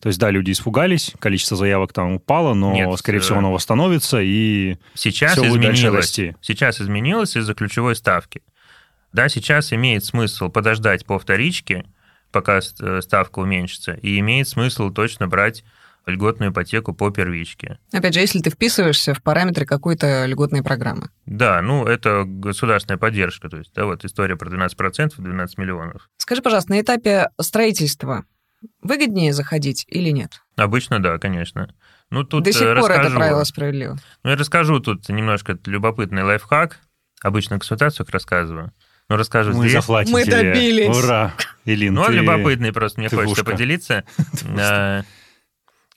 [0.00, 3.52] То есть, да, люди испугались, количество заявок там упало, но, Нет, скорее всего, э, оно
[3.52, 5.96] восстановится, и Сейчас будет дальше изменилось.
[6.06, 6.36] расти.
[6.40, 8.42] Сейчас изменилось из-за ключевой ставки.
[9.12, 11.84] Да, сейчас имеет смысл подождать по вторичке,
[12.32, 15.64] пока ст- ставка уменьшится, и имеет смысл точно брать
[16.06, 17.78] льготную ипотеку по первичке.
[17.92, 21.10] Опять же, если ты вписываешься в параметры какой-то льготной программы.
[21.26, 26.08] Да, ну это государственная поддержка, то есть, да, вот история про 12%, 12 миллионов.
[26.16, 28.24] Скажи, пожалуйста, на этапе строительства
[28.80, 30.40] выгоднее заходить или нет?
[30.56, 31.72] Обычно, да, конечно.
[32.10, 33.16] Ну, тут До сих э, пор это расскажу.
[33.16, 33.98] правило справедливо.
[34.24, 36.78] Ну, я расскажу тут немножко любопытный лайфхак.
[37.22, 38.72] Обычно в консультациях рассказываю.
[39.12, 39.80] Но расскажу мы здесь.
[39.80, 40.36] заплатим Мы тебе.
[40.42, 40.96] добились.
[40.96, 41.34] Ура!
[41.64, 43.50] Илин, Ну, он ты- любопытный, просто мне ты хочется пушка.
[43.52, 44.04] поделиться.
[44.58, 45.02] А,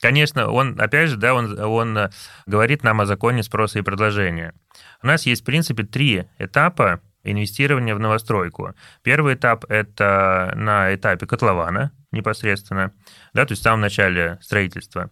[0.01, 2.09] Конечно, он, опять же, да, он, он э,
[2.45, 4.53] говорит нам о законе спроса и предложения.
[5.01, 8.75] У нас есть, в принципе, три этапа инвестирования в новостройку.
[9.01, 12.91] Первый этап– это на этапе котлована непосредственно,
[13.33, 15.09] да, то есть в самом начале строительства,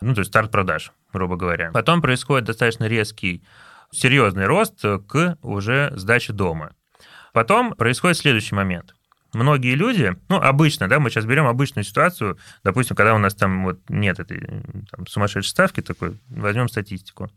[0.00, 1.70] ну, то есть старт продаж, грубо говоря.
[1.72, 3.44] Потом происходит достаточно резкий,
[3.92, 6.72] серьезный рост к уже сдаче дома.
[7.32, 8.94] Потом происходит следующий момент.
[9.32, 13.64] Многие люди, ну, обычно, да, мы сейчас берем обычную ситуацию, допустим, когда у нас там
[13.64, 14.40] вот нет этой
[14.90, 17.30] там, сумасшедшей ставки такой, возьмем статистику.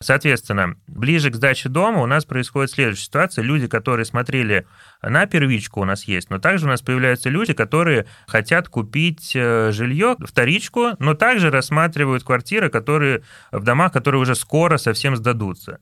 [0.00, 3.42] Соответственно, ближе к сдаче дома у нас происходит следующая ситуация.
[3.42, 4.64] Люди, которые смотрели
[5.02, 9.72] на первичку, у нас есть, но также у нас появляются люди, которые хотят купить э,
[9.72, 15.80] жилье, вторичку, но также рассматривают квартиры, которые в домах, которые уже скоро совсем сдадутся.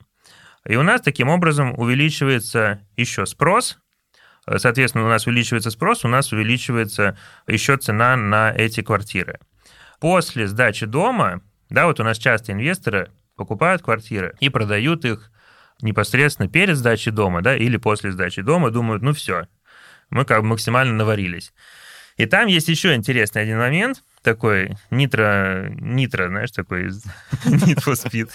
[0.66, 3.78] И у нас таким образом увеличивается еще спрос,
[4.58, 9.40] Соответственно, у нас увеличивается спрос, у нас увеличивается еще цена на эти квартиры.
[9.98, 15.32] После сдачи дома, да, вот у нас часто инвесторы покупают квартиры и продают их
[15.82, 19.48] непосредственно перед сдачей дома, да, или после сдачи дома, думают, ну все,
[20.10, 21.52] мы как бы максимально наварились.
[22.16, 26.86] И там есть еще интересный один момент, такой нитро, нитро, знаешь, такой
[27.44, 28.28] Need for Speed.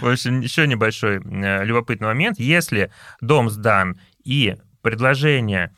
[0.00, 2.40] В общем, еще небольшой э, любопытный момент.
[2.40, 5.72] Если дом сдан и предложения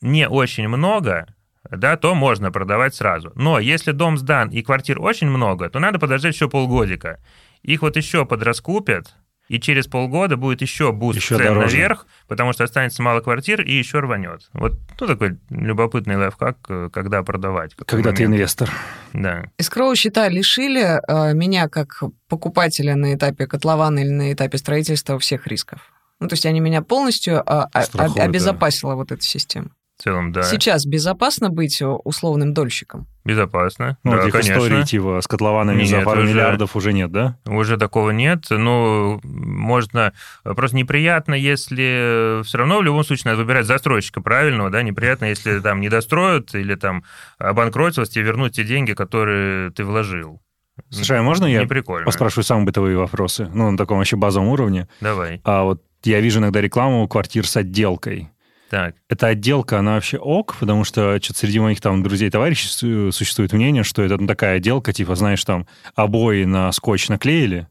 [0.00, 1.26] не очень много,
[1.68, 3.32] да, то можно продавать сразу.
[3.34, 7.20] Но если дом сдан и квартир очень много, то надо подождать еще полгодика.
[7.62, 9.16] Их вот еще подраскупят,
[9.48, 11.76] и через полгода будет еще буст Еще цен дороже.
[11.76, 14.48] наверх, потому что останется мало квартир и еще рванет.
[14.52, 17.74] Вот ну, такой любопытный лайфхак, э, когда продавать.
[17.74, 18.34] Когда ты момент.
[18.36, 18.70] инвестор.
[19.12, 19.44] Да.
[19.58, 25.46] Эскроу счета лишили э, меня как покупателя на этапе котлована или на этапе строительства всех
[25.46, 25.92] рисков.
[26.20, 28.22] Ну, то есть они меня полностью а, а, Страхуют, да.
[28.24, 29.70] обезопасила вот эта система.
[30.04, 30.42] Целом, да.
[30.42, 33.06] Сейчас безопасно быть э, условным дольщиком?
[33.24, 33.96] Безопасно.
[34.04, 34.52] Ну, да, этих конечно.
[34.52, 37.38] историй, типа, с котлованами за Нет, пару уже- миллиардов уже нет, да?
[37.46, 38.44] Уже такого нет.
[38.50, 40.12] Ну, можно...
[40.42, 42.42] Просто неприятно, если...
[42.44, 46.54] Все равно в любом случае надо выбирать застройщика правильного, да, неприятно, если там не достроят
[46.54, 47.02] или там
[47.38, 50.42] обанкротилось, тебе вернуть те деньги, которые ты вложил.
[50.90, 52.04] Слушай, а можно я Не прикольно.
[52.04, 53.48] поспрашиваю самые бытовые вопросы?
[53.54, 54.86] Ну, на таком вообще базовом уровне.
[55.00, 55.40] Давай.
[55.44, 58.28] А вот я вижу иногда рекламу квартир с отделкой.
[58.74, 58.96] Так.
[59.08, 63.52] Эта отделка, она вообще ок, потому что что-то среди моих там друзей, товарищей су- существует
[63.52, 67.68] мнение, что это ну, такая отделка, типа, знаешь, там обои на скотч наклеили,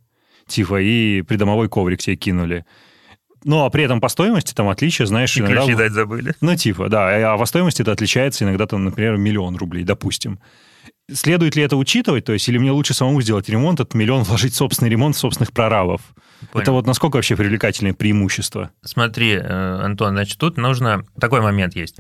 [0.48, 2.66] типа, и придомовой коврик тебе кинули.
[3.44, 5.64] Ну, а при этом по стоимости там отличие, знаешь, И иногда...
[5.64, 6.36] ключи дать забыли.
[6.40, 7.34] Ну, типа, да.
[7.34, 10.40] А по стоимости это отличается иногда, там, например, миллион рублей, допустим.
[11.12, 12.26] Следует ли это учитывать?
[12.26, 15.52] То есть, или мне лучше самому сделать ремонт, этот миллион вложить в собственный ремонт собственных
[15.52, 16.02] прорабов?
[16.52, 16.64] Понял.
[16.64, 18.72] Это вот насколько вообще привлекательное преимущество?
[18.84, 21.04] Смотри, э, Антон, значит, тут нужно...
[21.20, 22.00] Такой момент есть.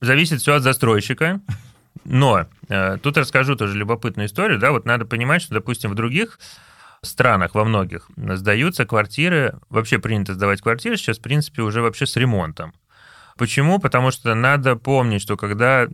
[0.00, 1.40] Зависит все от застройщика,
[2.04, 6.38] но э, тут расскажу тоже любопытную историю, да, вот надо понимать, что, допустим, в других
[7.02, 12.16] странах, во многих, сдаются квартиры, вообще принято сдавать квартиры сейчас, в принципе, уже вообще с
[12.16, 12.74] ремонтом.
[13.40, 13.78] Почему?
[13.78, 15.88] Потому что надо помнить, что когда...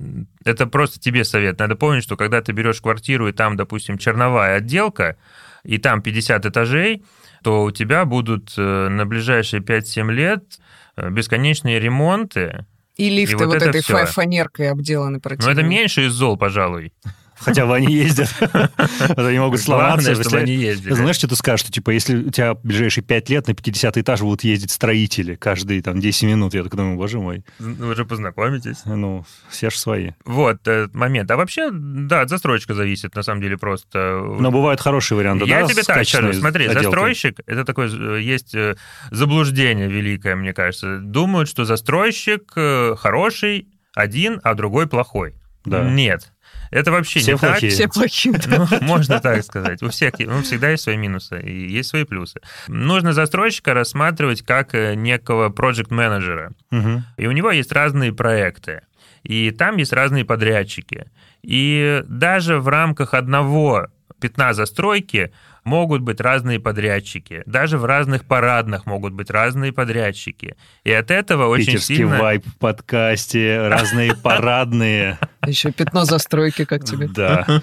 [0.45, 1.61] Это просто тебе совет.
[1.61, 5.17] Надо помнить, что когда ты берешь квартиру, и там, допустим, черновая отделка,
[5.63, 7.05] и там 50 этажей,
[7.45, 10.59] то у тебя будут э, на ближайшие 5-7 лет
[10.97, 12.67] э, бесконечные ремонты.
[12.97, 14.07] И лифты вот вот, это этой всё.
[14.07, 15.53] фанеркой обделаны Но противно.
[15.53, 16.93] это меньше из зол, пожалуй.
[17.39, 18.29] Хотя бы они ездят.
[19.17, 20.15] Они могут сломаться.
[20.15, 20.93] Чтобы они ездили.
[20.93, 21.61] Знаешь, что ты скажешь?
[21.61, 25.35] Что, типа, если у тебя в ближайшие пять лет на 50 этаж будут ездить строители
[25.35, 28.85] каждые там 10 минут, я такой думаю, боже мой, Вы уже познакомитесь.
[28.85, 30.13] ну, все же свои.
[30.25, 30.61] Вот
[30.93, 31.31] момент.
[31.31, 34.21] А вообще, да, от застройщика зависит, на самом деле, просто.
[34.41, 38.77] Но бывают хорошие варианты, Я тебе так скажу, смотри, застройщик, это такое, э, есть э,
[39.11, 40.99] заблуждение великое, мне кажется.
[40.99, 45.35] Думают, что застройщик э, хороший один, а другой плохой.
[45.65, 45.83] Да.
[45.83, 46.33] Нет.
[46.71, 47.73] Это вообще Все не плохие.
[47.73, 48.35] Все плохие.
[48.35, 48.47] так.
[48.71, 49.83] Ну, можно так сказать.
[49.83, 52.41] У всех ну, всегда есть свои минусы и есть свои плюсы.
[52.69, 56.53] Нужно застройщика рассматривать как э, некого проект-менеджера.
[56.71, 57.05] Мгм.
[57.17, 58.83] И у него есть разные проекты.
[59.23, 61.11] И там есть разные подрядчики.
[61.43, 63.89] И даже в рамках одного
[64.21, 65.33] пятна застройки
[65.67, 67.43] могут быть разные подрядчики.
[67.45, 70.57] Даже в разных парадных могут быть разные подрядчики.
[70.85, 72.19] И от этого очень Питерский сильно...
[72.19, 75.19] вайп в подкасте, разные парадные.
[75.45, 77.09] Еще пятно застройки, как тебе.
[77.09, 77.45] Да.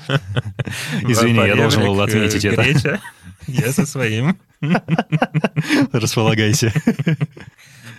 [1.02, 3.00] Извини, я должен был Поребрик, отметить э, это.
[3.48, 4.38] Я со своим.
[5.92, 6.72] Располагайся.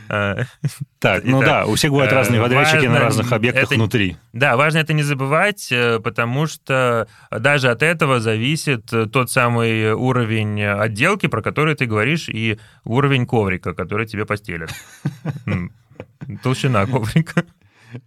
[0.09, 0.45] А,
[0.99, 4.17] Так, ну да, у всех бывают э, разные подрядчики на разных объектах внутри.
[4.33, 9.93] Да, важно это не забывать, э, потому что даже от этого зависит э, тот самый
[9.93, 14.71] уровень отделки, про который ты говоришь, и уровень коврика, который тебе постелят.
[16.43, 17.45] Толщина коврика.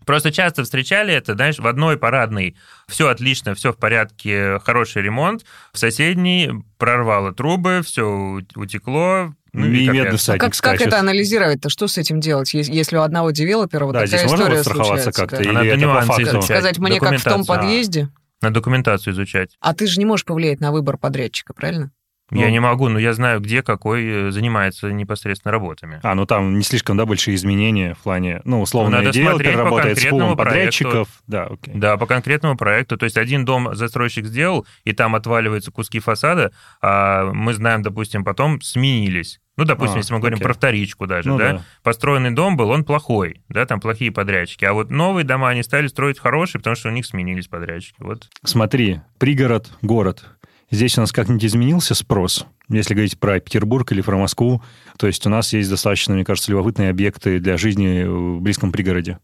[0.05, 2.55] Просто часто встречали это, знаешь, в одной парадной
[2.87, 9.33] все отлично, все в порядке, хороший ремонт, в соседней прорвало трубы, все утекло.
[9.57, 10.19] Ну, капец.
[10.21, 11.69] всадник А как, как это анализировать-то?
[11.69, 14.61] Что с этим делать, ес- если у одного девелопера вот Да, такая здесь можно история
[14.63, 15.37] страховаться случается, как-то?
[15.37, 15.61] да?
[15.63, 16.21] Или это по факту?
[16.23, 16.43] изучать.
[16.43, 18.09] Сказать мне, как в том подъезде,
[18.41, 19.55] На документацию изучать.
[19.59, 21.91] а ты же не можешь повлиять на выбор подрядчика, правильно?
[22.29, 22.49] Я Ну.
[22.49, 26.01] не могу, но я знаю, где какой э, занимается непосредственно работами.
[26.03, 29.97] А, ну там не слишком, да, большие изменения в плане, ну, условно, надо девелопер работает
[29.97, 30.43] с пулом проекту.
[30.83, 31.07] подрядчиков.
[31.25, 31.73] Да, окей.
[31.73, 32.97] Да, по конкретному проекту.
[32.97, 38.25] То есть один дом застройщик сделал, и там отваливаются куски фасада, а мы знаем, допустим,
[38.25, 39.39] потом сменились.
[39.57, 40.45] Ну, допустим, А, если мы говорим окей.
[40.45, 41.53] про вторичку даже, Ну да?
[41.53, 41.61] да.
[41.83, 44.63] Построенный дом был, он плохой, да, там плохие подрядчики.
[44.65, 47.95] А вот новые дома они стали строить хорошие, потому что у них сменились подрядчики.
[47.99, 48.29] Вот.
[48.43, 50.25] Смотри, пригород, город.
[50.69, 54.61] Здесь у нас как-нибудь изменился спрос, если говорить про Петербург или про Москву.
[54.97, 59.17] То есть у нас есть достаточно, мне кажется, любопытные объекты для жизни в близком пригороде.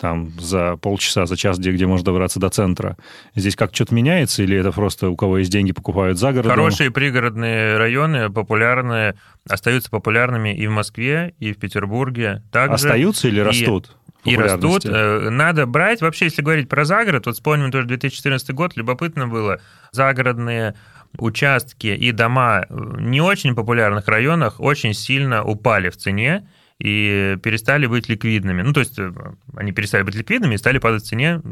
[0.00, 2.96] Там за полчаса, за час, где, где можно добраться до центра.
[3.34, 6.52] Здесь как что-то меняется, или это просто у кого есть деньги, покупают за городом?
[6.52, 9.14] Хорошие пригородные районы, популярные,
[9.48, 12.42] остаются популярными и в Москве, и в Петербурге.
[12.50, 13.96] Также Остаются или и- растут?
[14.24, 14.84] И растут.
[14.84, 19.60] Э, Надо брать, вообще, если говорить про загород, вот вспомним тоже 2014 год, любопытно было,
[19.92, 20.74] загородные
[21.18, 26.48] участки и дома в не очень популярных районах очень сильно упали в цене
[26.80, 28.62] и перестали быть ликвидными.
[28.62, 29.12] Ну, то есть э,
[29.56, 31.42] они перестали быть ликвидными и стали падать в цене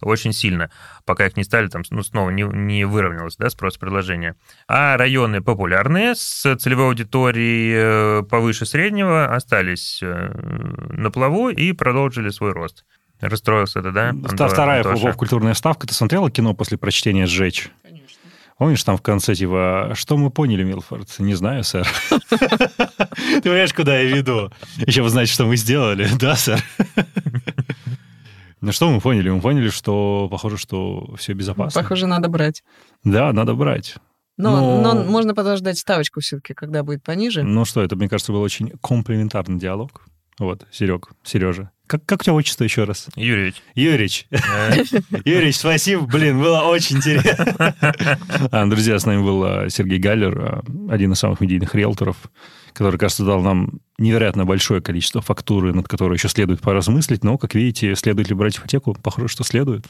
[0.00, 0.70] очень сильно,
[1.04, 4.34] пока их не стали, там, ну, снова не, не выровнялось, да, спрос-предложение.
[4.66, 12.30] А районы популярные с целевой аудиторией э, повыше среднего остались э, на плаву и продолжили
[12.30, 12.84] свой рост.
[13.20, 14.08] Расстроился это, да?
[14.10, 15.12] Антон- Вторая Антоша?
[15.12, 15.86] Культурная ставка.
[15.86, 17.70] Ты смотрела кино после прочтения «Сжечь»?
[18.62, 21.18] Помнишь, там в конце, типа, что мы поняли, Милфорд?
[21.18, 21.84] Не знаю, сэр.
[22.10, 24.52] Ты понимаешь, куда я веду?
[24.86, 26.62] Еще вы знаете, что мы сделали, да, сэр?
[28.60, 29.30] Ну что мы поняли?
[29.30, 31.82] Мы поняли, что похоже, что все безопасно.
[31.82, 32.62] Похоже, надо брать.
[33.02, 33.96] Да, надо брать.
[34.36, 37.42] Но, Но- но можно подождать ставочку все-таки, когда будет пониже.
[37.42, 40.02] Ну что, это, мне кажется, был очень комплементарный диалог.
[40.38, 41.72] Вот, Серег, Сережа.
[41.92, 43.08] Как, как у тебя отчество еще раз?
[43.16, 44.26] Юрьевич, Юрич.
[44.30, 44.82] э,
[45.26, 47.74] Юрич, спасибо, блин, было очень интересно.
[48.50, 52.16] А, Друзья, с нами был а, Сергей Галлер, а, один из самых медийных риэлторов,
[52.72, 57.54] который, кажется, дал нам невероятно большое количество фактуры, над которой еще следует поразмыслить, но, как
[57.54, 58.94] видите, следует ли брать ипотеку?
[59.02, 59.84] Похоже, что следует.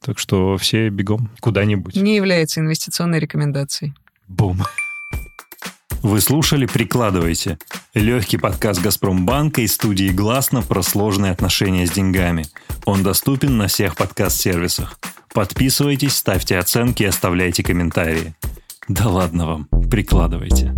[0.00, 1.96] Так что все бегом куда-нибудь.
[1.96, 3.92] Не является инвестиционной рекомендацией.
[4.28, 4.62] Бум.
[6.04, 7.56] Вы слушали «Прикладывайте»–
[7.94, 12.44] легкий подкаст «Газпромбанка» и студии «Гласно» про сложные отношения с деньгами.
[12.84, 14.98] Он доступен на всех подкаст-сервисах.
[15.32, 18.34] Подписывайтесь, ставьте оценки и оставляйте комментарии.
[18.86, 20.74] Да ладно вам, прикладывайте.